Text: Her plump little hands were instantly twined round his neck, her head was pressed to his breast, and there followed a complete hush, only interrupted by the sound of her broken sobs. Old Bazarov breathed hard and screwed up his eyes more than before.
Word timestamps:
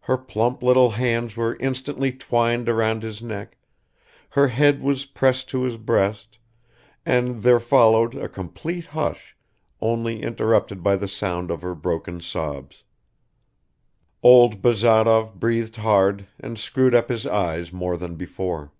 Her 0.00 0.16
plump 0.16 0.62
little 0.62 0.92
hands 0.92 1.36
were 1.36 1.56
instantly 1.60 2.10
twined 2.10 2.68
round 2.68 3.02
his 3.02 3.20
neck, 3.20 3.58
her 4.30 4.48
head 4.48 4.80
was 4.80 5.04
pressed 5.04 5.50
to 5.50 5.64
his 5.64 5.76
breast, 5.76 6.38
and 7.04 7.42
there 7.42 7.60
followed 7.60 8.14
a 8.14 8.30
complete 8.30 8.86
hush, 8.86 9.36
only 9.82 10.22
interrupted 10.22 10.82
by 10.82 10.96
the 10.96 11.06
sound 11.06 11.50
of 11.50 11.60
her 11.60 11.74
broken 11.74 12.22
sobs. 12.22 12.82
Old 14.22 14.62
Bazarov 14.62 15.34
breathed 15.38 15.76
hard 15.76 16.26
and 16.40 16.58
screwed 16.58 16.94
up 16.94 17.10
his 17.10 17.26
eyes 17.26 17.70
more 17.70 17.98
than 17.98 18.14
before. 18.14 18.72